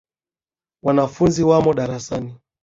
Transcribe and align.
Wanafunzi 0.85 1.43
wamo 1.49 1.73
darasani. 1.73 2.35